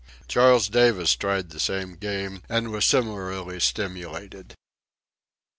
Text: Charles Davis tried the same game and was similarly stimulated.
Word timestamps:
Charles 0.27 0.67
Davis 0.67 1.15
tried 1.15 1.51
the 1.51 1.59
same 1.59 1.93
game 1.93 2.41
and 2.49 2.71
was 2.71 2.85
similarly 2.87 3.59
stimulated. 3.59 4.55